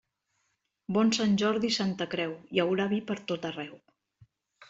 Bon 0.95 1.11
Sant 1.17 1.35
Jordi 1.41 1.69
i 1.73 1.75
Santa 1.75 2.07
Creu, 2.15 2.33
hi 2.55 2.63
haurà 2.63 2.87
vi 2.95 3.01
pertot 3.11 3.47
arreu. 3.51 3.77